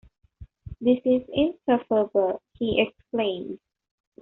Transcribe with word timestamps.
‘This 0.79 0.97
is 1.05 1.21
insufferable!’ 1.31 2.41
he 2.53 2.81
exclaimed. 2.81 3.59